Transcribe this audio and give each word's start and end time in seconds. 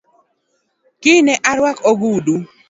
Kiny 1.01 1.21
ne 1.25 1.33
aruak 1.49 1.77
ogudu 1.91 2.35